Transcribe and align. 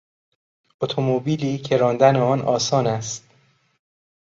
اتومبیلی 0.81 1.57
که 1.57 1.77
راندن 1.77 2.15
آن 2.15 2.41
آسان 2.41 2.87
است 2.87 3.23